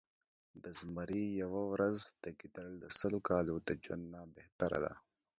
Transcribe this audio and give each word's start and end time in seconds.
د 0.63 0.65
زمري 0.79 1.25
يؤه 1.41 1.61
ورځ 1.73 1.97
د 2.23 2.25
ګیدړ 2.39 2.67
د 2.83 2.85
سلو 2.97 3.19
کالو 3.29 3.55
د 3.67 3.69
ژؤند 3.83 4.03
نه 4.13 4.21
بهتره 4.35 4.79
ده 4.85 4.93